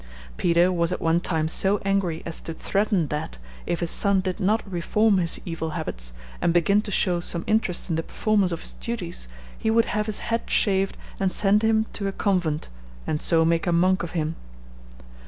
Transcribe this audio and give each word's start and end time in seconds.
Peter 0.35 0.71
was 0.71 0.91
at 0.91 0.99
one 0.99 1.19
time 1.19 1.47
so 1.47 1.77
angry 1.85 2.23
as 2.25 2.41
to 2.41 2.55
threaten 2.55 3.05
that, 3.09 3.37
if 3.67 3.81
his 3.81 3.91
son 3.91 4.19
did 4.19 4.39
not 4.39 4.63
reform 4.67 5.19
his 5.19 5.39
evil 5.45 5.69
habits, 5.77 6.11
and 6.41 6.55
begin 6.55 6.81
to 6.81 6.89
show 6.89 7.19
some 7.19 7.43
interest 7.45 7.87
in 7.87 7.95
the 7.97 8.01
performance 8.01 8.51
of 8.51 8.61
his 8.61 8.73
duties, 8.73 9.27
he 9.55 9.69
would 9.69 9.85
have 9.85 10.07
his 10.07 10.17
head 10.17 10.41
shaved 10.49 10.97
and 11.19 11.31
send 11.31 11.61
him 11.61 11.85
to 11.93 12.07
a 12.07 12.11
convent, 12.11 12.67
and 13.05 13.21
so 13.21 13.45
make 13.45 13.67
a 13.67 13.71
monk 13.71 14.01
of 14.01 14.09
him. 14.13 14.35